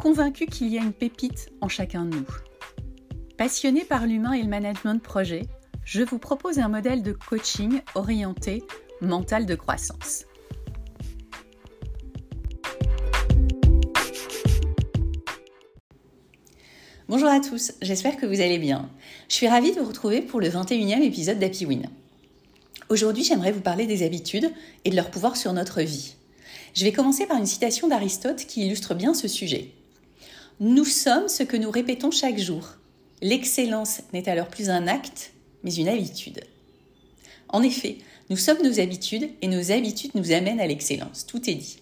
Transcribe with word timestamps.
convaincu 0.00 0.46
qu'il 0.46 0.68
y 0.68 0.78
a 0.78 0.82
une 0.82 0.94
pépite 0.94 1.50
en 1.60 1.68
chacun 1.68 2.06
de 2.06 2.16
nous. 2.16 2.26
Passionné 3.36 3.84
par 3.84 4.06
l'humain 4.06 4.32
et 4.32 4.42
le 4.42 4.48
management 4.48 4.94
de 4.94 5.00
projet, 5.00 5.42
je 5.84 6.02
vous 6.02 6.18
propose 6.18 6.58
un 6.58 6.68
modèle 6.68 7.02
de 7.02 7.12
coaching 7.12 7.82
orienté 7.94 8.64
mental 9.02 9.44
de 9.44 9.54
croissance. 9.54 10.24
Bonjour 17.06 17.28
à 17.28 17.40
tous, 17.40 17.72
j'espère 17.82 18.16
que 18.16 18.24
vous 18.24 18.40
allez 18.40 18.58
bien. 18.58 18.88
Je 19.28 19.34
suis 19.34 19.48
ravie 19.48 19.72
de 19.74 19.80
vous 19.80 19.88
retrouver 19.88 20.22
pour 20.22 20.40
le 20.40 20.48
21e 20.48 21.02
épisode 21.02 21.38
d'Happy 21.38 21.66
Win. 21.66 21.90
Aujourd'hui, 22.88 23.24
j'aimerais 23.24 23.52
vous 23.52 23.60
parler 23.60 23.86
des 23.86 24.02
habitudes 24.02 24.50
et 24.86 24.90
de 24.90 24.96
leur 24.96 25.10
pouvoir 25.10 25.36
sur 25.36 25.52
notre 25.52 25.82
vie. 25.82 26.14
Je 26.72 26.84
vais 26.84 26.92
commencer 26.92 27.26
par 27.26 27.36
une 27.36 27.46
citation 27.46 27.88
d'Aristote 27.88 28.46
qui 28.46 28.64
illustre 28.64 28.94
bien 28.94 29.12
ce 29.12 29.28
sujet. 29.28 29.74
Nous 30.62 30.84
sommes 30.84 31.28
ce 31.28 31.42
que 31.42 31.56
nous 31.56 31.70
répétons 31.70 32.10
chaque 32.10 32.38
jour. 32.38 32.74
L'excellence 33.22 34.02
n'est 34.12 34.28
alors 34.28 34.48
plus 34.48 34.68
un 34.68 34.88
acte, 34.88 35.32
mais 35.64 35.74
une 35.74 35.88
habitude. 35.88 36.42
En 37.48 37.62
effet, 37.62 37.96
nous 38.28 38.36
sommes 38.36 38.62
nos 38.62 38.78
habitudes 38.78 39.30
et 39.40 39.48
nos 39.48 39.72
habitudes 39.72 40.10
nous 40.14 40.32
amènent 40.32 40.60
à 40.60 40.66
l'excellence. 40.66 41.24
Tout 41.24 41.48
est 41.48 41.54
dit. 41.54 41.78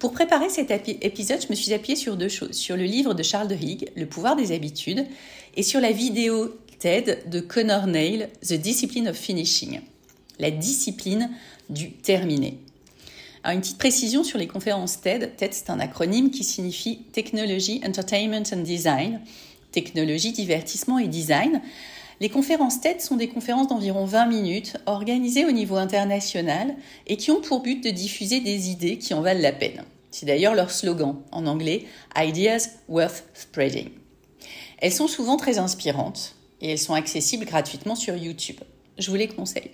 Pour 0.00 0.10
préparer 0.10 0.48
cet 0.48 0.72
épisode, 0.72 1.40
je 1.40 1.50
me 1.50 1.54
suis 1.54 1.72
appuyée 1.72 1.94
sur 1.94 2.16
deux 2.16 2.28
choses. 2.28 2.56
Sur 2.56 2.76
le 2.76 2.82
livre 2.82 3.14
de 3.14 3.22
Charles 3.22 3.46
de 3.46 3.54
Higg, 3.54 3.92
Le 3.94 4.06
pouvoir 4.06 4.34
des 4.34 4.50
habitudes, 4.50 5.06
et 5.54 5.62
sur 5.62 5.80
la 5.80 5.92
vidéo 5.92 6.58
TED 6.80 7.30
de 7.30 7.38
Connor 7.38 7.86
Nail, 7.86 8.28
The 8.42 8.54
Discipline 8.54 9.06
of 9.06 9.16
Finishing. 9.16 9.82
La 10.40 10.50
discipline 10.50 11.30
du 11.70 11.92
terminé 11.92 12.58
une 13.44 13.60
petite 13.60 13.78
précision 13.78 14.24
sur 14.24 14.38
les 14.38 14.46
conférences 14.46 15.00
TED. 15.00 15.36
TED, 15.36 15.54
c'est 15.54 15.70
un 15.70 15.80
acronyme 15.80 16.30
qui 16.30 16.44
signifie 16.44 17.02
Technology, 17.12 17.80
Entertainment 17.86 18.44
and 18.52 18.62
Design. 18.62 19.20
Technologie, 19.72 20.32
divertissement 20.32 20.98
et 20.98 21.08
design. 21.08 21.60
Les 22.20 22.28
conférences 22.28 22.80
TED 22.80 23.00
sont 23.00 23.16
des 23.16 23.28
conférences 23.28 23.68
d'environ 23.68 24.04
20 24.04 24.26
minutes 24.26 24.76
organisées 24.86 25.44
au 25.44 25.52
niveau 25.52 25.76
international 25.76 26.74
et 27.06 27.16
qui 27.16 27.30
ont 27.30 27.40
pour 27.40 27.60
but 27.60 27.82
de 27.82 27.90
diffuser 27.90 28.40
des 28.40 28.70
idées 28.70 28.98
qui 28.98 29.14
en 29.14 29.20
valent 29.20 29.40
la 29.40 29.52
peine. 29.52 29.84
C'est 30.10 30.26
d'ailleurs 30.26 30.54
leur 30.54 30.70
slogan 30.70 31.16
en 31.30 31.46
anglais 31.46 31.84
Ideas 32.16 32.70
Worth 32.88 33.24
Spreading. 33.34 33.90
Elles 34.78 34.92
sont 34.92 35.06
souvent 35.06 35.36
très 35.36 35.58
inspirantes 35.58 36.34
et 36.60 36.70
elles 36.72 36.78
sont 36.78 36.94
accessibles 36.94 37.44
gratuitement 37.44 37.94
sur 37.94 38.16
YouTube. 38.16 38.58
Je 38.98 39.10
vous 39.10 39.16
les 39.16 39.28
conseille. 39.28 39.70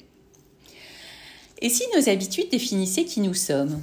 Et 1.65 1.71
si 1.71 1.83
nos 1.97 2.11
habitudes 2.11 2.51
définissaient 2.51 3.07
qui 3.07 3.21
nous 3.21 3.33
sommes? 3.33 3.83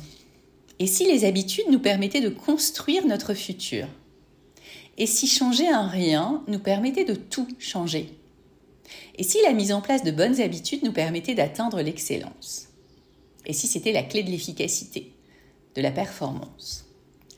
Et 0.77 0.85
si 0.85 1.03
les 1.03 1.25
habitudes 1.25 1.65
nous 1.71 1.79
permettaient 1.79 2.21
de 2.21 2.29
construire 2.29 3.07
notre 3.07 3.33
futur? 3.33 3.87
Et 4.99 5.07
si 5.07 5.25
changer 5.25 5.67
un 5.67 5.87
rien 5.87 6.43
nous 6.47 6.59
permettait 6.59 7.05
de 7.05 7.15
tout 7.15 7.47
changer? 7.57 8.11
Et 9.17 9.23
si 9.23 9.39
la 9.41 9.53
mise 9.53 9.71
en 9.71 9.81
place 9.81 10.03
de 10.03 10.11
bonnes 10.11 10.39
habitudes 10.39 10.83
nous 10.83 10.91
permettait 10.91 11.33
d'atteindre 11.33 11.81
l'excellence? 11.81 12.67
Et 13.47 13.53
si 13.53 13.65
c'était 13.65 13.93
la 13.93 14.03
clé 14.03 14.21
de 14.21 14.29
l'efficacité, 14.29 15.13
de 15.73 15.81
la 15.81 15.89
performance? 15.89 16.85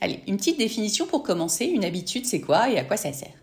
Allez, 0.01 0.19
une 0.27 0.35
petite 0.35 0.59
définition 0.59 1.07
pour 1.07 1.23
commencer. 1.23 1.67
Une 1.67 1.85
habitude, 1.85 2.25
c'est 2.25 2.41
quoi 2.41 2.69
et 2.69 2.77
à 2.77 2.83
quoi 2.83 2.97
ça 2.97 3.13
sert? 3.13 3.39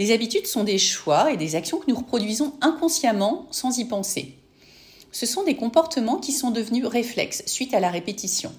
Les 0.00 0.10
habitudes 0.10 0.48
sont 0.48 0.64
des 0.64 0.78
choix 0.78 1.32
et 1.32 1.36
des 1.36 1.54
actions 1.54 1.78
que 1.78 1.88
nous 1.88 1.96
reproduisons 1.96 2.54
inconsciemment 2.62 3.46
sans 3.52 3.78
y 3.78 3.84
penser 3.84 4.34
ce 5.16 5.24
sont 5.24 5.44
des 5.44 5.56
comportements 5.56 6.18
qui 6.18 6.32
sont 6.32 6.50
devenus 6.50 6.84
réflexes 6.84 7.42
suite 7.46 7.72
à 7.72 7.80
la 7.80 7.90
répétition. 7.90 8.52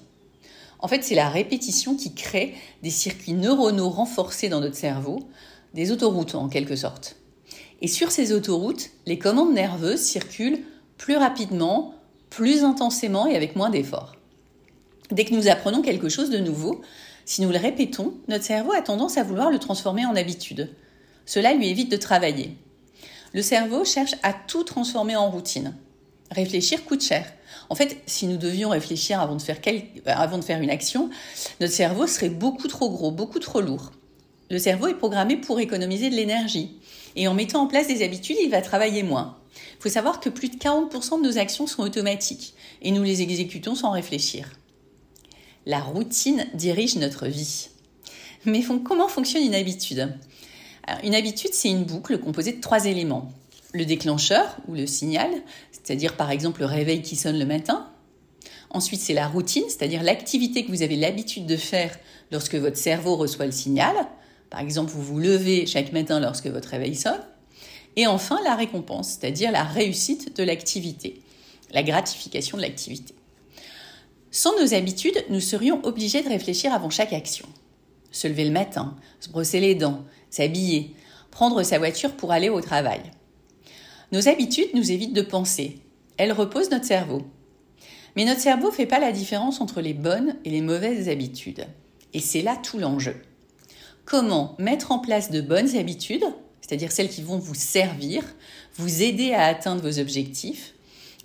En 0.80 0.88
fait, 0.88 1.04
c'est 1.04 1.14
la 1.14 1.28
répétition 1.28 1.94
qui 1.94 2.14
crée 2.14 2.52
des 2.82 2.90
circuits 2.90 3.34
neuronaux 3.34 3.90
renforcés 3.90 4.48
dans 4.48 4.58
notre 4.58 4.74
cerveau, 4.74 5.20
des 5.74 5.92
autoroutes 5.92 6.34
en 6.34 6.48
quelque 6.48 6.74
sorte. 6.74 7.14
Et 7.80 7.86
sur 7.86 8.10
ces 8.10 8.32
autoroutes, 8.32 8.90
les 9.06 9.20
commandes 9.20 9.52
nerveuses 9.52 10.00
circulent 10.00 10.64
plus 10.96 11.16
rapidement, 11.16 11.94
plus 12.28 12.64
intensément 12.64 13.28
et 13.28 13.36
avec 13.36 13.54
moins 13.54 13.70
d'efforts. 13.70 14.16
Dès 15.12 15.24
que 15.24 15.34
nous 15.34 15.46
apprenons 15.46 15.80
quelque 15.80 16.08
chose 16.08 16.28
de 16.28 16.38
nouveau, 16.38 16.80
si 17.24 17.40
nous 17.40 17.50
le 17.50 17.58
répétons, 17.58 18.14
notre 18.26 18.42
cerveau 18.42 18.72
a 18.72 18.82
tendance 18.82 19.16
à 19.16 19.22
vouloir 19.22 19.52
le 19.52 19.60
transformer 19.60 20.06
en 20.06 20.16
habitude. 20.16 20.74
Cela 21.24 21.54
lui 21.54 21.68
évite 21.68 21.92
de 21.92 21.96
travailler. 21.96 22.56
Le 23.32 23.42
cerveau 23.42 23.84
cherche 23.84 24.16
à 24.24 24.32
tout 24.32 24.64
transformer 24.64 25.14
en 25.14 25.30
routine. 25.30 25.76
Réfléchir 26.30 26.84
coûte 26.84 27.02
cher. 27.02 27.32
En 27.70 27.74
fait, 27.74 27.98
si 28.06 28.26
nous 28.26 28.36
devions 28.36 28.70
réfléchir 28.70 29.20
avant 29.20 29.36
de, 29.36 29.42
faire 29.42 29.58
avant 30.06 30.38
de 30.38 30.44
faire 30.44 30.60
une 30.60 30.70
action, 30.70 31.10
notre 31.60 31.72
cerveau 31.72 32.06
serait 32.06 32.28
beaucoup 32.28 32.68
trop 32.68 32.90
gros, 32.90 33.10
beaucoup 33.10 33.38
trop 33.38 33.60
lourd. 33.60 33.92
Le 34.50 34.58
cerveau 34.58 34.88
est 34.88 34.94
programmé 34.94 35.36
pour 35.36 35.60
économiser 35.60 36.08
de 36.08 36.14
l'énergie. 36.14 36.78
Et 37.16 37.28
en 37.28 37.34
mettant 37.34 37.62
en 37.62 37.66
place 37.66 37.88
des 37.88 38.02
habitudes, 38.02 38.36
il 38.42 38.50
va 38.50 38.62
travailler 38.62 39.02
moins. 39.02 39.36
Il 39.78 39.82
faut 39.82 39.88
savoir 39.88 40.20
que 40.20 40.28
plus 40.28 40.48
de 40.48 40.56
40% 40.56 41.20
de 41.20 41.26
nos 41.26 41.38
actions 41.38 41.66
sont 41.66 41.82
automatiques 41.82 42.54
et 42.80 42.90
nous 42.90 43.02
les 43.02 43.22
exécutons 43.22 43.74
sans 43.74 43.90
réfléchir. 43.90 44.52
La 45.66 45.80
routine 45.80 46.46
dirige 46.54 46.96
notre 46.96 47.26
vie. 47.26 47.68
Mais 48.44 48.62
comment 48.84 49.08
fonctionne 49.08 49.42
une 49.42 49.54
habitude? 49.54 50.14
Une 51.02 51.14
habitude, 51.14 51.52
c'est 51.52 51.68
une 51.68 51.84
boucle 51.84 52.18
composée 52.18 52.52
de 52.52 52.60
trois 52.60 52.86
éléments 52.86 53.30
le 53.72 53.84
déclencheur 53.84 54.56
ou 54.66 54.74
le 54.74 54.86
signal, 54.86 55.30
c'est-à-dire 55.72 56.16
par 56.16 56.30
exemple 56.30 56.60
le 56.60 56.66
réveil 56.66 57.02
qui 57.02 57.16
sonne 57.16 57.38
le 57.38 57.46
matin. 57.46 57.90
Ensuite, 58.70 59.00
c'est 59.00 59.14
la 59.14 59.28
routine, 59.28 59.64
c'est-à-dire 59.68 60.02
l'activité 60.02 60.64
que 60.64 60.70
vous 60.70 60.82
avez 60.82 60.96
l'habitude 60.96 61.46
de 61.46 61.56
faire 61.56 61.96
lorsque 62.30 62.54
votre 62.54 62.76
cerveau 62.76 63.16
reçoit 63.16 63.46
le 63.46 63.52
signal. 63.52 63.94
Par 64.50 64.60
exemple, 64.60 64.90
vous 64.90 65.02
vous 65.02 65.18
levez 65.18 65.66
chaque 65.66 65.92
matin 65.92 66.20
lorsque 66.20 66.46
votre 66.46 66.68
réveil 66.68 66.94
sonne. 66.94 67.20
Et 67.96 68.06
enfin, 68.06 68.38
la 68.44 68.54
récompense, 68.54 69.18
c'est-à-dire 69.18 69.50
la 69.50 69.64
réussite 69.64 70.36
de 70.36 70.42
l'activité, 70.42 71.20
la 71.72 71.82
gratification 71.82 72.56
de 72.56 72.62
l'activité. 72.62 73.14
Sans 74.30 74.58
nos 74.60 74.74
habitudes, 74.74 75.24
nous 75.30 75.40
serions 75.40 75.80
obligés 75.84 76.22
de 76.22 76.28
réfléchir 76.28 76.72
avant 76.72 76.90
chaque 76.90 77.14
action. 77.14 77.48
Se 78.10 78.28
lever 78.28 78.44
le 78.44 78.50
matin, 78.50 78.94
se 79.20 79.30
brosser 79.30 79.60
les 79.60 79.74
dents, 79.74 80.04
s'habiller, 80.30 80.94
prendre 81.30 81.62
sa 81.62 81.78
voiture 81.78 82.12
pour 82.12 82.32
aller 82.32 82.50
au 82.50 82.60
travail. 82.60 83.00
Nos 84.12 84.28
habitudes 84.28 84.74
nous 84.74 84.90
évitent 84.90 85.12
de 85.12 85.22
penser. 85.22 85.78
Elles 86.16 86.32
reposent 86.32 86.70
notre 86.70 86.86
cerveau. 86.86 87.22
Mais 88.16 88.24
notre 88.24 88.40
cerveau 88.40 88.68
ne 88.68 88.74
fait 88.74 88.86
pas 88.86 89.00
la 89.00 89.12
différence 89.12 89.60
entre 89.60 89.80
les 89.80 89.94
bonnes 89.94 90.36
et 90.44 90.50
les 90.50 90.62
mauvaises 90.62 91.08
habitudes. 91.08 91.66
Et 92.14 92.20
c'est 92.20 92.42
là 92.42 92.56
tout 92.56 92.78
l'enjeu. 92.78 93.16
Comment 94.04 94.56
mettre 94.58 94.92
en 94.92 94.98
place 94.98 95.30
de 95.30 95.42
bonnes 95.42 95.76
habitudes, 95.76 96.24
c'est-à-dire 96.62 96.90
celles 96.90 97.10
qui 97.10 97.22
vont 97.22 97.38
vous 97.38 97.54
servir, 97.54 98.24
vous 98.76 99.02
aider 99.02 99.34
à 99.34 99.44
atteindre 99.44 99.82
vos 99.82 99.98
objectifs, 99.98 100.74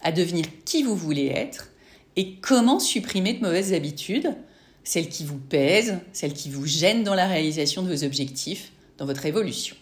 à 0.02 0.12
devenir 0.12 0.46
qui 0.66 0.84
vous 0.84 0.96
voulez 0.96 1.28
être, 1.28 1.70
et 2.18 2.36
comment 2.36 2.80
supprimer 2.80 3.34
de 3.34 3.42
mauvaises 3.42 3.74
habitudes, 3.74 4.36
celles 4.84 5.10
qui 5.10 5.24
vous 5.24 5.40
pèsent, 5.40 6.00
celles 6.12 6.34
qui 6.34 6.50
vous 6.50 6.66
gênent 6.66 7.04
dans 7.04 7.16
la 7.16 7.28
réalisation 7.28 7.82
de 7.82 7.90
vos 7.94 8.04
objectifs, 8.04 8.72
dans 8.98 9.06
votre 9.06 9.26
évolution. 9.26 9.76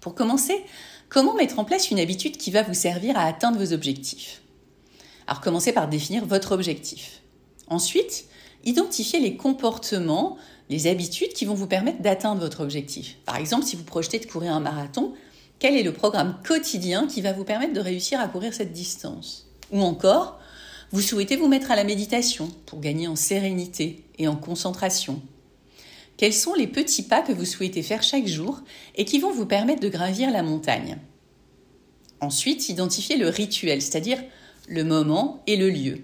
Pour 0.00 0.14
commencer, 0.14 0.62
Comment 1.08 1.34
mettre 1.34 1.58
en 1.58 1.64
place 1.64 1.90
une 1.90 2.00
habitude 2.00 2.36
qui 2.36 2.50
va 2.50 2.62
vous 2.62 2.74
servir 2.74 3.16
à 3.16 3.22
atteindre 3.22 3.58
vos 3.58 3.72
objectifs? 3.72 4.42
Alors 5.26 5.40
commencez 5.40 5.72
par 5.72 5.88
définir 5.88 6.26
votre 6.26 6.52
objectif. 6.52 7.22
Ensuite, 7.68 8.26
identifiez 8.64 9.18
les 9.18 9.36
comportements, 9.36 10.36
les 10.68 10.86
habitudes 10.86 11.32
qui 11.32 11.46
vont 11.46 11.54
vous 11.54 11.66
permettre 11.66 12.02
d'atteindre 12.02 12.42
votre 12.42 12.60
objectif. 12.60 13.16
Par 13.24 13.36
exemple, 13.36 13.64
si 13.64 13.74
vous 13.74 13.84
projetez 13.84 14.18
de 14.18 14.26
courir 14.26 14.52
un 14.52 14.60
marathon, 14.60 15.14
quel 15.58 15.76
est 15.76 15.82
le 15.82 15.94
programme 15.94 16.38
quotidien 16.46 17.06
qui 17.06 17.22
va 17.22 17.32
vous 17.32 17.44
permettre 17.44 17.72
de 17.72 17.80
réussir 17.80 18.20
à 18.20 18.28
courir 18.28 18.52
cette 18.52 18.74
distance? 18.74 19.46
Ou 19.72 19.80
encore, 19.80 20.38
vous 20.92 21.00
souhaitez 21.00 21.36
vous 21.36 21.48
mettre 21.48 21.70
à 21.70 21.76
la 21.76 21.84
méditation 21.84 22.50
pour 22.66 22.80
gagner 22.80 23.08
en 23.08 23.16
sérénité 23.16 24.04
et 24.18 24.28
en 24.28 24.36
concentration. 24.36 25.22
Quels 26.18 26.34
sont 26.34 26.54
les 26.54 26.66
petits 26.66 27.04
pas 27.04 27.22
que 27.22 27.32
vous 27.32 27.44
souhaitez 27.44 27.82
faire 27.82 28.02
chaque 28.02 28.26
jour 28.26 28.60
et 28.96 29.04
qui 29.04 29.20
vont 29.20 29.30
vous 29.30 29.46
permettre 29.46 29.80
de 29.80 29.88
gravir 29.88 30.32
la 30.32 30.42
montagne? 30.42 30.98
Ensuite, 32.20 32.68
identifiez 32.68 33.16
le 33.16 33.28
rituel, 33.28 33.80
c'est-à-dire 33.80 34.18
le 34.66 34.82
moment 34.82 35.44
et 35.46 35.56
le 35.56 35.70
lieu. 35.70 36.00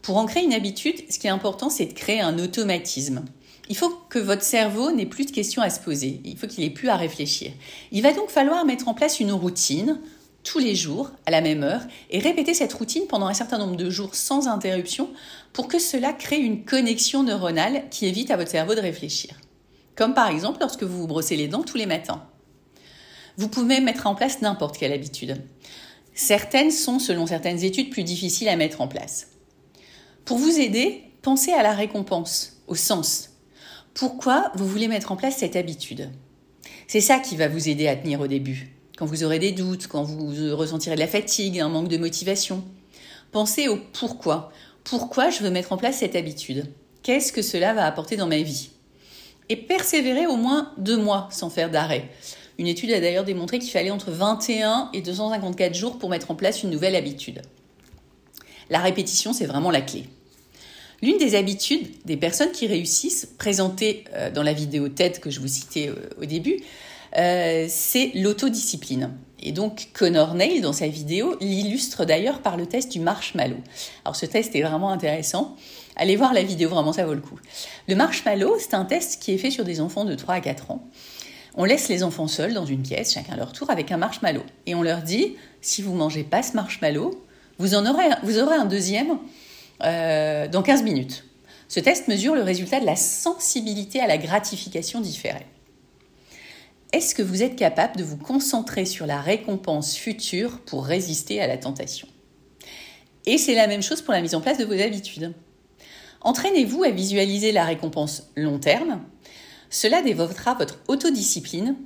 Pour 0.00 0.16
en 0.16 0.26
créer 0.26 0.44
une 0.44 0.52
habitude, 0.52 0.94
ce 1.10 1.18
qui 1.18 1.26
est 1.26 1.30
important, 1.30 1.70
c'est 1.70 1.86
de 1.86 1.92
créer 1.92 2.20
un 2.20 2.38
automatisme. 2.38 3.24
il 3.68 3.76
faut 3.76 3.90
que 4.08 4.20
votre 4.20 4.42
cerveau 4.42 4.92
n'ait 4.92 5.06
plus 5.06 5.26
de 5.26 5.32
questions 5.32 5.62
à 5.62 5.70
se 5.70 5.80
poser, 5.80 6.20
il 6.24 6.36
faut 6.36 6.46
qu'il 6.46 6.62
ait 6.62 6.70
plus 6.70 6.88
à 6.88 6.96
réfléchir. 6.96 7.50
Il 7.90 8.02
va 8.02 8.12
donc 8.12 8.30
falloir 8.30 8.64
mettre 8.64 8.86
en 8.86 8.94
place 8.94 9.18
une 9.18 9.32
routine 9.32 9.98
tous 10.44 10.58
les 10.58 10.74
jours 10.74 11.10
à 11.26 11.30
la 11.30 11.40
même 11.40 11.62
heure 11.62 11.82
et 12.10 12.18
répéter 12.18 12.54
cette 12.54 12.72
routine 12.72 13.06
pendant 13.08 13.26
un 13.26 13.34
certain 13.34 13.58
nombre 13.58 13.76
de 13.76 13.90
jours 13.90 14.14
sans 14.14 14.48
interruption 14.48 15.10
pour 15.52 15.68
que 15.68 15.78
cela 15.78 16.12
crée 16.12 16.38
une 16.38 16.64
connexion 16.64 17.22
neuronale 17.22 17.84
qui 17.90 18.06
évite 18.06 18.30
à 18.30 18.36
votre 18.36 18.50
cerveau 18.50 18.74
de 18.74 18.80
réfléchir. 18.80 19.40
Comme 19.94 20.14
par 20.14 20.28
exemple 20.28 20.60
lorsque 20.60 20.82
vous 20.82 20.98
vous 20.98 21.06
brossez 21.06 21.36
les 21.36 21.48
dents 21.48 21.62
tous 21.62 21.76
les 21.76 21.86
matins. 21.86 22.26
Vous 23.36 23.48
pouvez 23.48 23.80
mettre 23.80 24.06
en 24.06 24.14
place 24.14 24.42
n'importe 24.42 24.76
quelle 24.76 24.92
habitude. 24.92 25.42
Certaines 26.14 26.70
sont, 26.70 26.98
selon 26.98 27.26
certaines 27.26 27.64
études, 27.64 27.90
plus 27.90 28.04
difficiles 28.04 28.48
à 28.48 28.56
mettre 28.56 28.80
en 28.80 28.88
place. 28.88 29.28
Pour 30.24 30.38
vous 30.38 30.58
aider, 30.58 31.04
pensez 31.22 31.52
à 31.52 31.62
la 31.62 31.72
récompense, 31.72 32.62
au 32.66 32.74
sens. 32.74 33.30
Pourquoi 33.94 34.52
vous 34.54 34.66
voulez 34.66 34.88
mettre 34.88 35.12
en 35.12 35.16
place 35.16 35.38
cette 35.38 35.56
habitude? 35.56 36.10
C'est 36.86 37.00
ça 37.00 37.18
qui 37.18 37.36
va 37.36 37.48
vous 37.48 37.68
aider 37.68 37.88
à 37.88 37.96
tenir 37.96 38.20
au 38.20 38.26
début 38.26 38.81
quand 39.02 39.06
vous 39.06 39.24
aurez 39.24 39.40
des 39.40 39.50
doutes, 39.50 39.88
quand 39.88 40.04
vous 40.04 40.56
ressentirez 40.56 40.94
de 40.94 41.00
la 41.00 41.08
fatigue, 41.08 41.58
un 41.58 41.68
manque 41.68 41.88
de 41.88 41.96
motivation. 41.96 42.62
Pensez 43.32 43.66
au 43.66 43.76
pourquoi. 43.92 44.52
Pourquoi 44.84 45.28
je 45.28 45.42
veux 45.42 45.50
mettre 45.50 45.72
en 45.72 45.76
place 45.76 45.96
cette 45.96 46.14
habitude? 46.14 46.66
Qu'est-ce 47.02 47.32
que 47.32 47.42
cela 47.42 47.74
va 47.74 47.84
apporter 47.84 48.16
dans 48.16 48.28
ma 48.28 48.42
vie? 48.42 48.70
Et 49.48 49.56
persévérez 49.56 50.28
au 50.28 50.36
moins 50.36 50.72
deux 50.78 50.98
mois 50.98 51.26
sans 51.32 51.50
faire 51.50 51.68
d'arrêt. 51.68 52.10
Une 52.58 52.68
étude 52.68 52.92
a 52.92 53.00
d'ailleurs 53.00 53.24
démontré 53.24 53.58
qu'il 53.58 53.72
fallait 53.72 53.90
entre 53.90 54.12
21 54.12 54.90
et 54.92 55.02
254 55.02 55.74
jours 55.74 55.98
pour 55.98 56.08
mettre 56.08 56.30
en 56.30 56.36
place 56.36 56.62
une 56.62 56.70
nouvelle 56.70 56.94
habitude. 56.94 57.42
La 58.70 58.78
répétition, 58.78 59.32
c'est 59.32 59.46
vraiment 59.46 59.72
la 59.72 59.80
clé. 59.80 60.04
L'une 61.02 61.18
des 61.18 61.34
habitudes 61.34 61.88
des 62.04 62.16
personnes 62.16 62.52
qui 62.52 62.68
réussissent, 62.68 63.26
présentées 63.36 64.04
euh, 64.14 64.30
dans 64.30 64.44
la 64.44 64.52
vidéo 64.52 64.88
TED 64.88 65.18
que 65.18 65.30
je 65.30 65.40
vous 65.40 65.48
citais 65.48 65.88
euh, 65.88 65.96
au 66.22 66.24
début, 66.24 66.58
euh, 67.16 67.66
c'est 67.68 68.12
l'autodiscipline. 68.14 69.10
Et 69.42 69.52
donc 69.52 69.88
Connor 69.92 70.34
Neil, 70.34 70.60
dans 70.60 70.72
sa 70.72 70.86
vidéo, 70.86 71.36
l'illustre 71.40 72.04
d'ailleurs 72.04 72.40
par 72.40 72.56
le 72.56 72.66
test 72.66 72.92
du 72.92 73.00
marshmallow. 73.00 73.56
Alors 74.04 74.14
ce 74.14 74.24
test 74.24 74.54
est 74.54 74.62
vraiment 74.62 74.90
intéressant. 74.90 75.56
Allez 75.96 76.16
voir 76.16 76.32
la 76.32 76.42
vidéo, 76.42 76.70
vraiment 76.70 76.92
ça 76.92 77.04
vaut 77.04 77.14
le 77.14 77.20
coup. 77.20 77.38
Le 77.88 77.96
marshmallow, 77.96 78.56
c'est 78.58 78.74
un 78.74 78.84
test 78.84 79.20
qui 79.20 79.32
est 79.32 79.38
fait 79.38 79.50
sur 79.50 79.64
des 79.64 79.80
enfants 79.80 80.04
de 80.04 80.14
3 80.14 80.36
à 80.36 80.40
4 80.40 80.70
ans. 80.70 80.88
On 81.54 81.64
laisse 81.64 81.88
les 81.88 82.02
enfants 82.02 82.28
seuls 82.28 82.54
dans 82.54 82.64
une 82.64 82.82
pièce, 82.82 83.12
chacun 83.12 83.36
leur 83.36 83.52
tour, 83.52 83.68
avec 83.68 83.92
un 83.92 83.98
marshmallow. 83.98 84.42
Et 84.66 84.74
on 84.74 84.82
leur 84.82 85.02
dit, 85.02 85.36
si 85.60 85.82
vous 85.82 85.92
mangez 85.92 86.22
pas 86.22 86.42
ce 86.42 86.54
marshmallow, 86.54 87.10
vous, 87.58 87.74
en 87.74 87.84
aurez, 87.84 88.08
vous 88.22 88.38
aurez 88.38 88.56
un 88.56 88.64
deuxième 88.64 89.18
euh, 89.82 90.48
dans 90.48 90.62
15 90.62 90.82
minutes. 90.82 91.24
Ce 91.68 91.80
test 91.80 92.08
mesure 92.08 92.34
le 92.34 92.42
résultat 92.42 92.80
de 92.80 92.86
la 92.86 92.96
sensibilité 92.96 94.00
à 94.00 94.06
la 94.06 94.16
gratification 94.16 95.00
différée 95.00 95.46
est-ce 96.92 97.14
que 97.14 97.22
vous 97.22 97.42
êtes 97.42 97.56
capable 97.56 97.96
de 97.96 98.04
vous 98.04 98.18
concentrer 98.18 98.84
sur 98.84 99.06
la 99.06 99.20
récompense 99.20 99.96
future 99.96 100.60
pour 100.60 100.84
résister 100.84 101.40
à 101.40 101.46
la 101.46 101.56
tentation? 101.56 102.06
Et 103.24 103.38
c'est 103.38 103.54
la 103.54 103.66
même 103.66 103.82
chose 103.82 104.02
pour 104.02 104.12
la 104.12 104.20
mise 104.20 104.34
en 104.34 104.40
place 104.40 104.58
de 104.58 104.64
vos 104.64 104.80
habitudes. 104.80 105.32
Entraînez-vous 106.20 106.84
à 106.84 106.90
visualiser 106.90 107.50
la 107.50 107.64
récompense 107.64 108.30
long 108.36 108.58
terme. 108.58 109.00
Cela 109.70 110.02
développera 110.02 110.54
votre 110.54 110.80
autodiscipline 110.88 111.76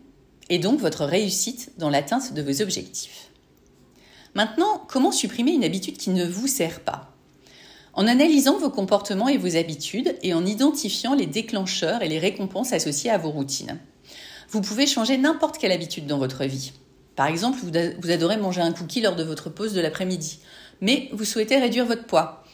et 0.49 0.59
donc 0.59 0.81
votre 0.81 1.05
réussite 1.05 1.73
dans 1.79 1.91
l'atteinte 1.91 2.35
de 2.35 2.43
vos 2.43 2.61
objectifs. 2.61 3.31
Maintenant, 4.35 4.83
comment 4.89 5.13
supprimer 5.13 5.53
une 5.53 5.65
habitude 5.65 5.97
qui 5.97 6.11
ne 6.11 6.27
vous 6.27 6.49
sert 6.49 6.81
pas? 6.81 7.13
En 7.95 8.07
analysant 8.07 8.59
vos 8.59 8.71
comportements 8.71 9.29
et 9.29 9.39
vos 9.39 9.57
habitudes 9.57 10.17
et 10.23 10.35
en 10.35 10.45
identifiant 10.45 11.15
les 11.15 11.27
déclencheurs 11.27 12.03
et 12.03 12.09
les 12.09 12.19
récompenses 12.19 12.73
associées 12.73 13.11
à 13.11 13.17
vos 13.19 13.31
routines. 13.31 13.79
Vous 14.51 14.61
pouvez 14.61 14.87
changer 14.87 15.19
n'importe 15.19 15.59
quelle 15.59 15.73
habitude 15.73 16.07
dans 16.07 16.19
votre 16.19 16.45
vie. 16.45 16.73
Par 17.17 17.27
exemple, 17.27 17.59
vous 17.61 18.11
adorez 18.11 18.37
manger 18.37 18.61
un 18.61 18.73
cookie 18.73 19.01
lors 19.01 19.17
de 19.17 19.25
votre 19.25 19.51
pause 19.51 19.73
de 19.73 19.81
l'après-midi, 19.81 20.39
mais 20.81 21.09
vous 21.13 21.25
souhaitez 21.25 21.57
réduire 21.57 21.87
votre 21.87 22.05
poids. 22.05 22.45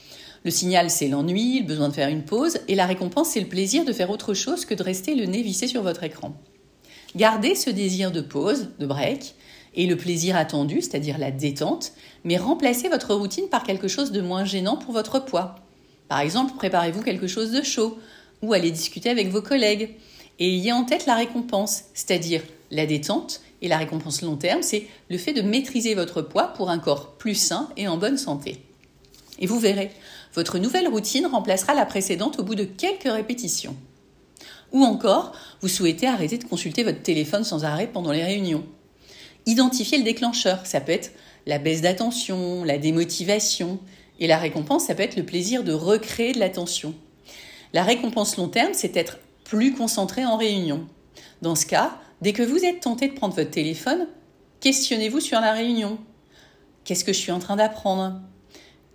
Le 0.45 0.51
signal, 0.51 0.91
c'est 0.91 1.09
l'ennui, 1.09 1.61
le 1.61 1.67
besoin 1.67 1.89
de 1.89 1.95
faire 1.95 2.09
une 2.09 2.25
pause, 2.25 2.59
et 2.69 2.75
la 2.75 2.87
récompense, 2.87 3.31
c'est 3.31 3.41
le 3.41 3.49
plaisir 3.49 3.85
de 3.85 3.93
faire 3.93 4.11
autre 4.11 4.35
chose 4.35 4.65
que 4.65 4.75
de 4.75 4.83
rester 4.83 5.15
le 5.15 5.27
nez 5.27 5.43
vissé 5.43 5.67
sur 5.67 5.83
votre 5.83 6.03
écran. 6.03 6.35
Gardez 7.15 7.55
ce 7.55 7.71
désir 7.71 8.11
de 8.11 8.21
pause, 8.21 8.71
de 8.79 8.87
break, 8.87 9.35
et 9.75 9.87
le 9.87 9.97
plaisir 9.97 10.37
attendu, 10.37 10.81
c'est-à-dire 10.81 11.19
la 11.19 11.31
détente, 11.31 11.93
mais 12.25 12.37
remplacez 12.37 12.89
votre 12.89 13.15
routine 13.15 13.49
par 13.49 13.65
quelque 13.65 13.89
chose 13.89 14.13
de 14.13 14.21
moins 14.21 14.45
gênant 14.45 14.77
pour 14.77 14.93
votre 14.93 15.25
poids. 15.25 15.57
Par 16.09 16.21
exemple, 16.21 16.55
préparez-vous 16.57 17.03
quelque 17.03 17.27
chose 17.27 17.53
de 17.53 17.63
chaud, 17.63 17.99
ou 18.43 18.53
allez 18.53 18.71
discuter 18.71 19.11
avec 19.11 19.29
vos 19.29 19.43
collègues 19.43 19.97
et 20.39 20.49
ayez 20.49 20.73
en 20.73 20.85
tête 20.85 21.07
la 21.07 21.15
récompense, 21.15 21.83
c'est-à-dire 21.95 22.43
la 22.71 22.87
détente 22.87 23.41
et 23.61 23.69
la 23.69 23.79
récompense 23.79 24.23
long 24.23 24.37
terme, 24.37 24.63
c'est 24.63 24.87
le 25.09 25.19
fait 25.19 25.33
de 25.33 25.43
maîtriser 25.43 25.95
votre 25.95 26.23
poids 26.23 26.49
pour 26.49 26.71
un 26.71 26.79
corps 26.79 27.13
plus 27.13 27.35
sain 27.35 27.69
et 27.77 27.87
en 27.87 27.97
bonne 27.97 28.19
santé. 28.19 28.63
Et 29.39 29.47
vous 29.47 29.59
verrez, 29.59 29.91
votre 30.35 30.59
nouvelle 30.59 30.89
routine 30.89 31.27
remplacera 31.27 31.75
la 31.75 31.87
précédente 31.87 32.39
au 32.39 32.43
bout 32.43 32.55
de 32.55 32.65
quelques 32.65 33.13
répétitions. 33.13 33.77
Ou 34.73 34.85
encore, 34.85 35.33
vous 35.61 35.69
souhaitez 35.69 36.07
arrêter 36.07 36.39
de 36.39 36.45
consulter 36.45 36.83
votre 36.83 37.03
téléphone 37.03 37.45
sans 37.45 37.65
arrêt 37.65 37.87
pendant 37.87 38.13
les 38.13 38.25
réunions. 38.25 38.65
Identifiez 39.47 39.99
le 39.99 40.05
déclencheur, 40.05 40.67
ça 40.67 40.81
peut 40.81 40.93
être 40.93 41.13
la 41.47 41.59
baisse 41.59 41.83
d'attention, 41.83 42.65
la 42.65 42.79
démotivation, 42.79 43.79
et 44.21 44.27
la 44.27 44.39
récompense, 44.39 44.87
ça 44.87 44.95
peut 44.95 45.03
être 45.03 45.17
le 45.17 45.25
plaisir 45.25 45.65
de 45.65 45.73
recréer 45.73 46.33
de 46.33 46.39
l'attention. 46.39 46.95
La 47.73 47.83
récompense 47.83 48.37
long 48.37 48.49
terme, 48.49 48.73
c'est 48.73 48.97
être 48.97 49.19
plus 49.53 49.75
concentré 49.75 50.25
en 50.25 50.39
réunion. 50.39 50.87
Dans 51.43 51.55
ce 51.55 51.67
cas, 51.67 51.99
dès 52.23 52.33
que 52.33 52.43
vous 52.43 52.65
êtes 52.65 52.81
tenté 52.81 53.09
de 53.09 53.13
prendre 53.13 53.35
votre 53.35 53.51
téléphone, 53.51 54.07
questionnez-vous 54.61 55.21
sur 55.21 55.43
la 55.43 55.53
réunion. 55.53 55.99
Qu'est-ce 56.85 57.05
que 57.05 57.13
je 57.13 57.19
suis 57.19 57.33
en 57.33 57.39
train 57.39 57.57
d'apprendre? 57.57 58.19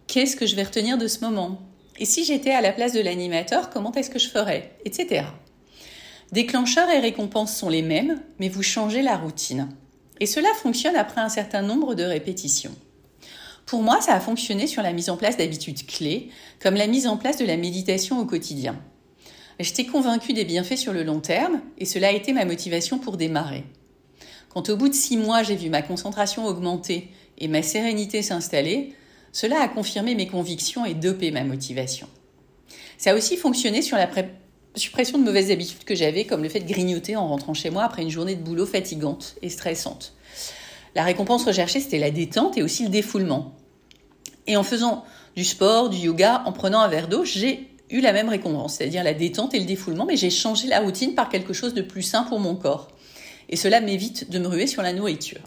Qu'est-ce 0.07 0.36
que 0.36 0.48
je 0.48 0.56
vais 0.56 0.63
retenir 0.63 0.98
de 0.98 1.07
ce 1.07 1.19
moment? 1.19 1.62
Et 2.00 2.06
si 2.06 2.25
j'étais 2.25 2.50
à 2.50 2.62
la 2.62 2.71
place 2.71 2.94
de 2.94 3.01
l'animateur, 3.01 3.69
comment 3.69 3.92
est-ce 3.92 4.09
que 4.09 4.18
je 4.18 4.30
ferais? 4.30 4.75
Etc. 4.83 5.25
Déclencheurs 6.31 6.89
et 6.89 7.01
récompenses 7.01 7.56
sont 7.56 7.69
les 7.69 7.83
mêmes, 7.83 8.19
mais 8.39 8.50
vous 8.50 8.63
changez 8.63 9.04
la 9.04 9.15
routine. 9.15 9.69
Et 10.19 10.25
cela 10.25 10.50
fonctionne 10.56 10.95
après 10.95 11.21
un 11.21 11.30
certain 11.30 11.62
nombre 11.62 11.94
de 11.94 12.04
répétitions. 12.04 12.74
Pour 13.68 13.83
moi, 13.83 14.01
ça 14.01 14.15
a 14.15 14.19
fonctionné 14.19 14.65
sur 14.65 14.81
la 14.81 14.94
mise 14.94 15.12
en 15.12 15.18
place 15.18 15.38
d'habitudes 15.38 15.86
clés, 15.86 16.31
comme 16.59 16.74
la 16.74 16.88
mise 16.88 17.06
en 17.06 17.18
place 17.18 17.38
de 17.38 17.45
la 17.45 17.57
méditation 17.57 18.19
au 18.19 18.25
quotidien. 18.25 18.75
J'étais 19.59 19.85
convaincue 19.85 20.33
des 20.33 20.45
bienfaits 20.45 20.78
sur 20.78 20.94
le 20.94 21.04
long 21.04 21.19
terme 21.19 21.61
et 21.80 21.85
cela 21.85 22.09
a 22.09 22.11
été 22.11 22.31
ma 22.31 22.45
motivation 22.45 22.99
pour 22.99 23.18
démarrer. 23.18 23.64
Quand 24.49 24.69
au 24.69 24.78
bout 24.78 24.87
de 24.87 24.94
six 24.94 25.18
mois 25.18 25.42
j'ai 25.44 25.56
vu 25.56 25.69
ma 25.69 25.81
concentration 25.81 26.45
augmenter 26.45 27.09
et 27.40 27.47
ma 27.47 27.64
sérénité 27.64 28.21
s'installer, 28.21 28.94
cela 29.31 29.59
a 29.61 29.68
confirmé 29.68 30.16
mes 30.16 30.28
convictions 30.28 30.85
et 30.85 30.94
dopé 30.94 31.31
ma 31.31 31.44
motivation. 31.44 32.07
Ça 32.97 33.11
a 33.11 33.16
aussi 33.16 33.37
fonctionné 33.37 33.81
sur 33.81 33.97
la 33.97 34.09
suppression 34.76 35.18
de 35.18 35.23
mauvaises 35.23 35.52
habitudes 35.52 35.83
que 35.83 35.95
j'avais, 35.95 36.26
comme 36.26 36.44
le 36.44 36.49
fait 36.49 36.59
de 36.59 36.68
grignoter 36.68 37.16
en 37.16 37.28
rentrant 37.28 37.54
chez 37.54 37.69
moi 37.69 37.83
après 37.83 38.02
une 38.02 38.09
journée 38.09 38.35
de 38.35 38.44
boulot 38.44 38.66
fatigante 38.66 39.35
et 39.42 39.49
stressante. 39.49 40.14
La 40.95 41.04
récompense 41.04 41.45
recherchée, 41.45 41.80
c'était 41.80 41.99
la 41.99 42.11
détente 42.11 42.57
et 42.57 42.64
aussi 42.64 42.83
le 42.83 42.90
défoulement. 42.90 43.54
Et 44.47 44.57
en 44.57 44.64
faisant 44.64 45.04
du 45.35 45.44
sport, 45.44 45.90
du 45.90 45.97
yoga, 45.97 46.44
en 46.45 46.52
prenant 46.52 46.80
un 46.80 46.87
verre 46.87 47.07
d'eau, 47.07 47.23
j'ai 47.23 47.69
eu 47.89 48.01
la 48.01 48.13
même 48.13 48.29
récompense, 48.29 48.75
c'est-à-dire 48.75 49.03
la 49.03 49.13
détente 49.13 49.53
et 49.53 49.59
le 49.59 49.65
défoulement, 49.65 50.06
mais 50.06 50.17
j'ai 50.17 50.29
changé 50.29 50.67
la 50.67 50.79
routine 50.79 51.15
par 51.15 51.29
quelque 51.29 51.53
chose 51.53 51.73
de 51.73 51.81
plus 51.81 52.01
sain 52.01 52.23
pour 52.23 52.39
mon 52.39 52.56
corps. 52.56 52.89
Et 53.49 53.56
cela 53.56 53.79
m'évite 53.79 54.29
de 54.29 54.39
me 54.39 54.47
ruer 54.47 54.67
sur 54.67 54.81
la 54.81 54.94
nourriture. 54.94 55.41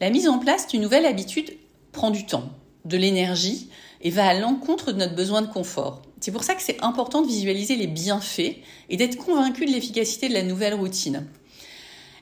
La 0.00 0.10
mise 0.10 0.28
en 0.28 0.38
place 0.38 0.68
d'une 0.68 0.82
nouvelle 0.82 1.06
habitude 1.06 1.56
prend 1.92 2.10
du 2.10 2.26
temps, 2.26 2.50
de 2.84 2.96
l'énergie 2.96 3.70
et 4.02 4.10
va 4.10 4.28
à 4.28 4.34
l'encontre 4.34 4.92
de 4.92 4.98
notre 4.98 5.14
besoin 5.14 5.42
de 5.42 5.46
confort. 5.46 6.02
C'est 6.20 6.32
pour 6.32 6.44
ça 6.44 6.54
que 6.54 6.62
c'est 6.62 6.82
important 6.82 7.22
de 7.22 7.26
visualiser 7.26 7.76
les 7.76 7.86
bienfaits 7.86 8.56
et 8.88 8.96
d'être 8.96 9.16
convaincu 9.16 9.66
de 9.66 9.72
l'efficacité 9.72 10.28
de 10.28 10.34
la 10.34 10.42
nouvelle 10.42 10.74
routine. 10.74 11.26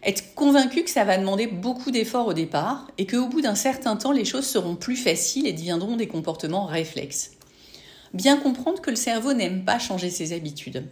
Être 0.03 0.35
convaincu 0.35 0.85
que 0.85 0.91
ça 0.91 1.05
va 1.05 1.17
demander 1.17 1.47
beaucoup 1.47 1.91
d'efforts 1.91 2.27
au 2.27 2.33
départ 2.35 2.87
et 2.99 3.07
qu'au 3.07 3.27
bout 3.27 3.41
d'un 3.41 3.55
certain 3.55 3.97
temps, 3.97 4.13
les 4.13 4.25
choses 4.25 4.47
seront 4.47 4.77
plus 4.77 4.97
faciles 4.97 5.47
et 5.47 5.53
deviendront 5.53 5.97
des 5.97 6.09
comportements 6.09 6.67
réflexes 6.67 7.34
bien 8.15 8.37
comprendre 8.37 8.81
que 8.81 8.91
le 8.91 8.97
cerveau 8.97 9.33
n'aime 9.33 9.65
pas 9.65 9.79
changer 9.79 10.09
ses 10.09 10.33
habitudes. 10.33 10.85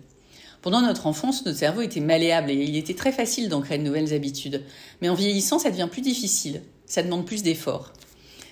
Pendant 0.60 0.80
notre 0.80 1.06
enfance, 1.06 1.44
notre 1.44 1.58
cerveau 1.58 1.80
était 1.80 2.00
malléable 2.00 2.50
et 2.50 2.54
il 2.54 2.76
était 2.76 2.94
très 2.94 3.12
facile 3.12 3.48
d'ancrer 3.48 3.78
de 3.78 3.82
nouvelles 3.82 4.12
habitudes. 4.12 4.62
Mais 5.00 5.08
en 5.08 5.14
vieillissant, 5.14 5.58
ça 5.58 5.70
devient 5.70 5.88
plus 5.90 6.02
difficile. 6.02 6.62
Ça 6.86 7.02
demande 7.02 7.24
plus 7.24 7.42
d'efforts. 7.42 7.92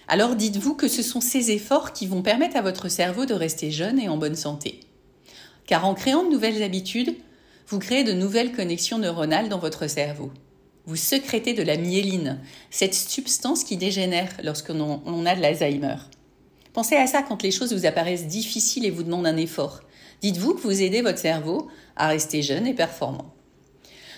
Alors 0.08 0.34
dites-vous 0.34 0.74
que 0.74 0.88
ce 0.88 1.02
sont 1.02 1.20
ces 1.20 1.52
efforts 1.52 1.92
qui 1.92 2.06
vont 2.06 2.22
permettre 2.22 2.56
à 2.56 2.62
votre 2.62 2.88
cerveau 2.88 3.26
de 3.26 3.34
rester 3.34 3.70
jeune 3.70 4.00
et 4.00 4.08
en 4.08 4.16
bonne 4.16 4.34
santé. 4.34 4.80
Car 5.66 5.86
en 5.86 5.94
créant 5.94 6.24
de 6.24 6.30
nouvelles 6.30 6.64
habitudes, 6.64 7.14
vous 7.68 7.78
créez 7.78 8.02
de 8.02 8.12
nouvelles 8.12 8.50
connexions 8.50 8.98
neuronales 8.98 9.48
dans 9.48 9.60
votre 9.60 9.86
cerveau. 9.86 10.32
Vous 10.86 10.96
secrétez 10.96 11.54
de 11.54 11.62
la 11.62 11.76
myéline, 11.76 12.40
cette 12.70 12.94
substance 12.94 13.62
qui 13.62 13.76
dégénère 13.76 14.32
lorsqu'on 14.42 15.26
a 15.26 15.36
de 15.36 15.40
l'Alzheimer. 15.40 15.96
Pensez 16.72 16.96
à 16.96 17.06
ça 17.06 17.22
quand 17.22 17.42
les 17.42 17.50
choses 17.50 17.72
vous 17.72 17.86
apparaissent 17.86 18.26
difficiles 18.26 18.84
et 18.84 18.90
vous 18.90 19.02
demandent 19.02 19.26
un 19.26 19.36
effort. 19.36 19.80
Dites-vous 20.22 20.54
que 20.54 20.60
vous 20.60 20.82
aidez 20.82 21.02
votre 21.02 21.18
cerveau 21.18 21.68
à 21.96 22.08
rester 22.08 22.42
jeune 22.42 22.66
et 22.66 22.74
performant. 22.74 23.34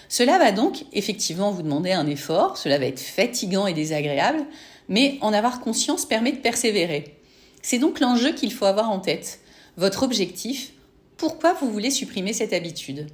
Cela 0.09 0.37
va 0.39 0.53
donc 0.53 0.85
effectivement 0.93 1.53
vous 1.53 1.63
demander 1.63 1.93
un 1.93 2.07
effort, 2.07 2.59
cela 2.59 2.79
va 2.79 2.85
être 2.85 3.01
fatigant 3.01 3.67
et 3.67 3.73
désagréable, 3.73 4.45
mais 4.89 5.17
en 5.23 5.33
avoir 5.33 5.61
conscience 5.61 6.05
permet 6.05 6.33
de 6.33 6.39
persévérer. 6.39 7.17
C'est 7.63 7.79
donc 7.79 8.01
l'enjeu 8.01 8.33
qu'il 8.33 8.53
faut 8.53 8.67
avoir 8.67 8.91
en 8.91 8.99
tête. 8.99 9.41
Votre 9.79 10.03
objectif, 10.03 10.73
pourquoi 11.17 11.55
vous 11.55 11.71
voulez 11.71 11.91
supprimer 11.91 12.35
cette 12.35 12.53
habitude? 12.53 13.07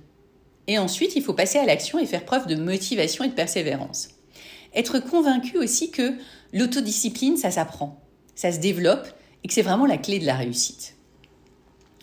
Et 0.66 0.78
ensuite, 0.78 1.14
il 1.14 1.22
faut 1.22 1.34
passer 1.34 1.58
à 1.58 1.64
l'action 1.64 1.98
et 1.98 2.06
faire 2.06 2.24
preuve 2.24 2.46
de 2.46 2.56
motivation 2.56 3.24
et 3.24 3.28
de 3.28 3.34
persévérance. 3.34 4.08
Être 4.74 4.98
convaincu 4.98 5.56
aussi 5.56 5.90
que 5.90 6.14
l'autodiscipline, 6.52 7.36
ça 7.36 7.50
s'apprend, 7.50 8.00
ça 8.34 8.50
se 8.50 8.58
développe 8.58 9.08
et 9.42 9.48
que 9.48 9.54
c'est 9.54 9.62
vraiment 9.62 9.86
la 9.86 9.98
clé 9.98 10.18
de 10.18 10.26
la 10.26 10.34
réussite. 10.34 10.96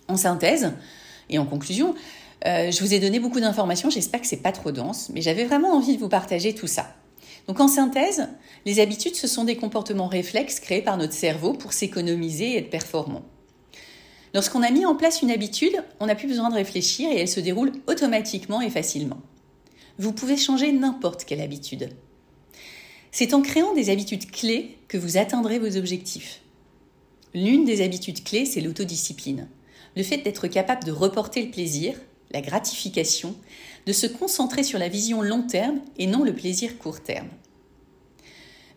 En 0.08 0.16
synthèse 0.16 0.72
et 1.28 1.38
en 1.38 1.46
conclusion, 1.46 1.94
euh, 2.46 2.70
je 2.70 2.80
vous 2.80 2.94
ai 2.94 3.00
donné 3.00 3.18
beaucoup 3.18 3.40
d'informations, 3.40 3.90
j'espère 3.90 4.20
que 4.20 4.26
c'est 4.26 4.36
pas 4.42 4.52
trop 4.52 4.72
dense, 4.72 5.10
mais 5.12 5.22
j'avais 5.22 5.44
vraiment 5.44 5.72
envie 5.72 5.96
de 5.96 6.00
vous 6.00 6.08
partager 6.08 6.54
tout 6.54 6.66
ça. 6.66 6.94
Donc 7.48 7.60
en 7.60 7.68
synthèse, 7.68 8.28
les 8.64 8.80
habitudes, 8.80 9.14
ce 9.14 9.28
sont 9.28 9.44
des 9.44 9.56
comportements 9.56 10.08
réflexes 10.08 10.60
créés 10.60 10.82
par 10.82 10.96
notre 10.96 11.12
cerveau 11.12 11.52
pour 11.52 11.72
s'économiser 11.72 12.52
et 12.52 12.58
être 12.58 12.70
performant. 12.70 13.22
Lorsqu'on 14.34 14.62
a 14.62 14.70
mis 14.70 14.84
en 14.84 14.96
place 14.96 15.22
une 15.22 15.30
habitude, 15.30 15.82
on 16.00 16.06
n'a 16.06 16.14
plus 16.14 16.28
besoin 16.28 16.50
de 16.50 16.56
réfléchir 16.56 17.10
et 17.10 17.20
elle 17.20 17.28
se 17.28 17.40
déroule 17.40 17.72
automatiquement 17.86 18.60
et 18.60 18.70
facilement. 18.70 19.20
Vous 19.98 20.12
pouvez 20.12 20.36
changer 20.36 20.72
n'importe 20.72 21.24
quelle 21.24 21.40
habitude. 21.40 21.90
C'est 23.12 23.32
en 23.32 23.40
créant 23.40 23.72
des 23.74 23.88
habitudes 23.88 24.30
clés 24.30 24.76
que 24.88 24.98
vous 24.98 25.16
atteindrez 25.16 25.58
vos 25.58 25.78
objectifs. 25.78 26.42
L'une 27.36 27.66
des 27.66 27.84
habitudes 27.84 28.24
clés, 28.24 28.46
c'est 28.46 28.62
l'autodiscipline. 28.62 29.46
Le 29.94 30.02
fait 30.02 30.16
d'être 30.16 30.48
capable 30.48 30.84
de 30.84 30.90
reporter 30.90 31.44
le 31.44 31.50
plaisir, 31.50 31.94
la 32.30 32.40
gratification, 32.40 33.36
de 33.84 33.92
se 33.92 34.06
concentrer 34.06 34.62
sur 34.62 34.78
la 34.78 34.88
vision 34.88 35.20
long 35.20 35.42
terme 35.42 35.82
et 35.98 36.06
non 36.06 36.24
le 36.24 36.32
plaisir 36.32 36.78
court 36.78 37.02
terme. 37.02 37.28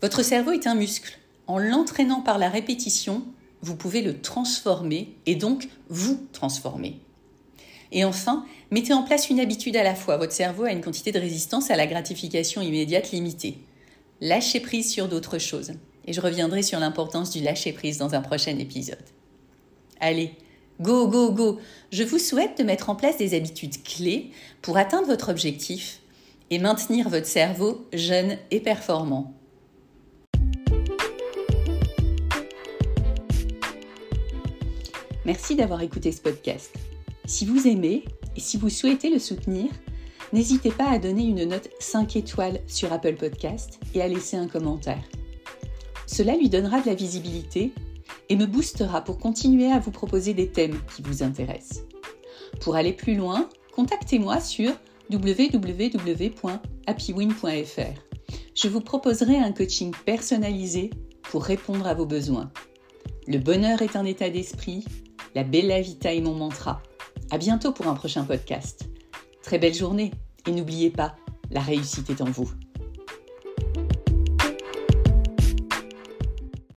Votre 0.02 0.24
cerveau 0.24 0.52
est 0.52 0.68
un 0.68 0.76
muscle. 0.76 1.20
En 1.48 1.58
l'entraînant 1.58 2.20
par 2.20 2.38
la 2.38 2.50
répétition, 2.50 3.24
vous 3.62 3.78
pouvez 3.78 4.02
le 4.02 4.20
transformer 4.20 5.16
et 5.26 5.36
donc 5.36 5.70
vous 5.88 6.28
transformer. 6.34 7.00
Et 7.94 8.04
enfin, 8.04 8.46
mettez 8.72 8.92
en 8.92 9.04
place 9.04 9.30
une 9.30 9.40
habitude 9.40 9.78
à 9.78 9.84
la 9.84 9.96
fois. 9.96 10.18
Votre 10.18 10.34
cerveau 10.34 10.66
a 10.66 10.74
une 10.74 10.82
quantité 10.82 11.14
de 11.14 11.20
résistance 11.20 11.72
à 11.72 11.78
la 11.78 11.88
gratification 11.88 12.62
immédiate 12.62 13.14
limitée. 13.14 13.60
Lâchez 14.20 14.60
prise 14.60 14.92
sur 14.92 15.08
d'autres 15.08 15.38
choses. 15.38 15.72
Et 16.06 16.14
je 16.14 16.22
reviendrai 16.22 16.64
sur 16.64 16.80
l'importance 16.80 17.32
du 17.32 17.42
lâcher 17.42 17.74
prise 17.74 17.98
dans 17.98 18.16
un 18.16 18.22
prochain 18.22 18.58
épisode. 18.58 18.98
Allez, 20.00 20.34
go, 20.80 21.08
go, 21.08 21.32
go 21.32 21.60
Je 21.92 22.04
vous 22.04 22.20
souhaite 22.20 22.58
de 22.58 22.64
mettre 22.64 22.90
en 22.90 22.96
place 22.96 23.18
des 23.18 23.36
habitudes 23.36 23.84
clés 23.84 24.32
pour 24.62 24.78
atteindre 24.78 25.08
votre 25.08 25.30
objectif 25.30 26.00
et 26.50 26.60
maintenir 26.60 27.10
votre 27.10 27.28
cerveau 27.28 27.86
jeune 27.94 28.38
et 28.52 28.60
performant. 28.60 29.34
Merci 35.26 35.56
d'avoir 35.56 35.82
écouté 35.82 36.12
ce 36.12 36.22
podcast. 36.22 36.74
Si 37.26 37.46
vous 37.46 37.68
aimez 37.68 38.04
et 38.36 38.40
si 38.40 38.58
vous 38.58 38.70
souhaitez 38.70 39.12
le 39.12 39.20
soutenir, 39.20 39.70
n'hésitez 40.34 40.72
pas 40.72 40.90
à 40.90 40.98
donner 40.98 41.24
une 41.24 41.44
note 41.44 41.70
5 41.80 42.16
étoiles 42.16 42.62
sur 42.66 42.92
Apple 42.92 43.16
Podcast 43.16 43.80
et 43.94 44.02
à 44.02 44.08
laisser 44.08 44.38
un 44.38 44.48
commentaire. 44.48 45.04
Cela 46.12 46.36
lui 46.36 46.50
donnera 46.50 46.82
de 46.82 46.88
la 46.88 46.96
visibilité 46.96 47.72
et 48.30 48.36
me 48.36 48.48
boostera 48.48 49.04
pour 49.04 49.20
continuer 49.20 49.72
à 49.72 49.78
vous 49.78 49.92
proposer 49.92 50.34
des 50.34 50.50
thèmes 50.50 50.82
qui 50.96 51.04
vous 51.04 51.22
intéressent. 51.22 51.84
Pour 52.62 52.76
aller 52.76 52.94
plus 52.94 53.14
loin, 53.14 53.48
contactez-moi 53.76 54.40
sur 54.40 54.72
www.happywin.fr. 55.12 56.32
Je 58.56 58.68
vous 58.68 58.82
proposerai 58.82 59.38
un 59.38 59.52
coaching 59.52 59.94
personnalisé 60.06 60.90
pour 61.24 61.44
répondre 61.44 61.86
à 61.86 61.94
vos 61.94 62.08
besoins. 62.08 62.52
Le 63.28 63.38
bonheur 63.38 63.84
est 63.84 63.96
un 63.96 64.06
état 64.06 64.32
d'esprit 64.32 64.84
la 65.36 65.44
Bella 65.44 65.80
Vita 65.80 66.12
est 66.12 66.22
mon 66.22 66.34
mantra. 66.34 66.82
À 67.30 67.38
bientôt 67.38 67.72
pour 67.72 67.88
un 67.88 67.94
prochain 67.94 68.24
podcast. 68.24 68.90
Très 69.44 69.60
belle 69.60 69.76
journée 69.76 70.12
et 70.48 70.52
n'oubliez 70.52 70.90
pas, 70.90 71.16
la 71.52 71.62
réussite 71.62 72.10
est 72.10 72.22
en 72.22 72.32
vous. 72.32 72.50